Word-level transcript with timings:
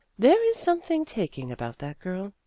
There 0.17 0.49
is 0.49 0.57
something 0.57 1.05
taking 1.05 1.51
about 1.51 1.77
that 1.77 1.99
girl. 1.99 2.33